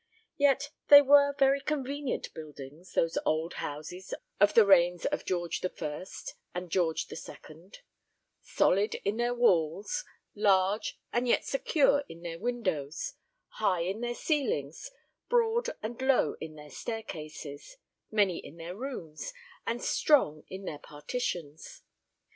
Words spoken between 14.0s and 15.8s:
their ceilings, broad